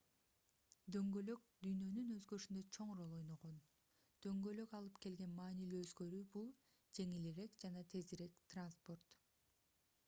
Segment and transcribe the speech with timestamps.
[0.93, 3.59] дөңгөлөк дүйнөнүн өзгөрүшүндө чоң роль ойногон
[4.27, 6.51] дөңгөлөк алып келген маанилүү өзгөрүү бул
[7.01, 9.19] жеңилирээк жана тезирээк транспорт